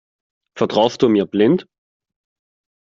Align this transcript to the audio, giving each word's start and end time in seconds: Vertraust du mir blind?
Vertraust 0.57 1.03
du 1.03 1.09
mir 1.09 1.27
blind? 1.27 1.67